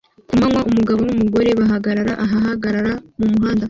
[0.27, 3.59] Ku manywa, umugabo n'umugore bahagarara ahagarara mu muhanda